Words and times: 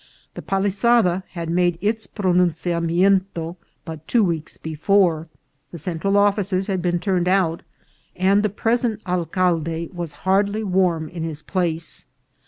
The 0.33 0.41
Palisada 0.41 1.21
had 1.33 1.47
made 1.51 1.79
ijs 1.79 2.07
pronunciamento 2.07 3.55
but 3.85 4.07
two 4.07 4.23
weeks 4.23 4.57
before, 4.57 5.27
the 5.71 5.77
Central 5.77 6.17
officers 6.17 6.65
had 6.65 6.81
been 6.81 6.97
turned 6.97 7.27
out, 7.27 7.61
and 8.15 8.41
the 8.41 8.49
present 8.49 8.99
alcalde 9.05 9.91
was 9.93 10.13
hardly 10.25 10.63
warm 10.63 11.07
in 11.07 11.21
his 11.23 11.43
place. 11.43 12.07